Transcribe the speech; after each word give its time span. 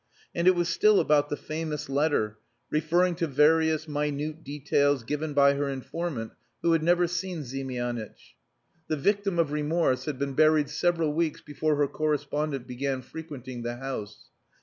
And 0.33 0.47
it 0.47 0.55
was 0.55 0.67
still 0.67 0.99
about 0.99 1.29
the 1.29 1.37
famous 1.37 1.87
letter, 1.87 2.39
referring 2.71 3.13
to 3.17 3.27
various 3.27 3.87
minute 3.87 4.43
details 4.43 5.03
given 5.03 5.35
by 5.35 5.53
her 5.53 5.69
informant, 5.69 6.31
who 6.63 6.71
had 6.71 6.81
never 6.81 7.05
seen 7.05 7.43
Ziemianitch. 7.43 8.35
The 8.87 8.97
"victim 8.97 9.37
of 9.37 9.51
remorse" 9.51 10.05
had 10.05 10.17
been 10.17 10.33
buried 10.33 10.71
several 10.71 11.13
weeks 11.13 11.41
before 11.41 11.75
her 11.75 11.87
correspondent 11.87 12.65
began 12.65 13.03
frequenting 13.03 13.61
the 13.61 13.75
house. 13.75 14.31